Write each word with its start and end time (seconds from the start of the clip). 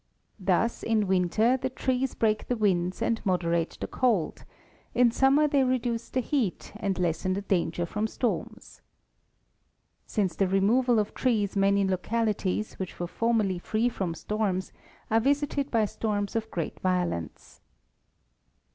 Thus 0.39 0.81
in 0.81 1.05
winter 1.05 1.57
the 1.57 1.69
trees 1.69 2.15
break 2.15 2.47
the 2.47 2.55
winds 2.55 3.03
and 3.03 3.23
moderate 3.23 3.77
the 3.79 3.85
cold; 3.85 4.45
in 4.95 5.11
summer 5.11 5.47
they 5.47 5.63
reduce 5.63 6.09
the 6.09 6.21
heat, 6.21 6.73
and 6.77 6.97
lessen 6.97 7.33
the 7.33 7.43
danger 7.43 7.85
from 7.85 8.07
storms. 8.07 8.81
Since 10.07 10.37
the 10.37 10.47
re 10.47 10.59
moval 10.59 10.97
of 10.97 11.13
trees 11.13 11.55
many 11.55 11.85
localities, 11.87 12.79
which 12.79 12.99
were 12.99 13.05
formerly 13.05 13.59
free 13.59 13.89
from 13.89 14.15
storms, 14.15 14.73
are 15.11 15.19
visited 15.19 15.69
by 15.69 15.85
storms 15.85 16.35
of 16.35 16.49
gre'at 16.49 16.79
violence. 16.79 17.61